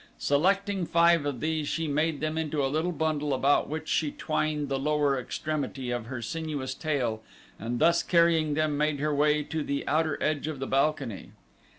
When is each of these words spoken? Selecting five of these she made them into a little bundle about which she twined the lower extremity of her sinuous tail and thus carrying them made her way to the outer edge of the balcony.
Selecting 0.17 0.83
five 0.87 1.27
of 1.27 1.41
these 1.41 1.67
she 1.67 1.87
made 1.87 2.21
them 2.21 2.35
into 2.35 2.65
a 2.65 2.65
little 2.65 2.91
bundle 2.91 3.35
about 3.35 3.69
which 3.69 3.87
she 3.87 4.09
twined 4.09 4.67
the 4.67 4.79
lower 4.79 5.15
extremity 5.15 5.91
of 5.91 6.07
her 6.07 6.23
sinuous 6.23 6.73
tail 6.73 7.21
and 7.59 7.77
thus 7.77 8.01
carrying 8.01 8.55
them 8.55 8.75
made 8.75 8.99
her 8.99 9.13
way 9.13 9.43
to 9.43 9.61
the 9.63 9.87
outer 9.87 10.17
edge 10.19 10.47
of 10.47 10.57
the 10.57 10.65
balcony. 10.65 11.33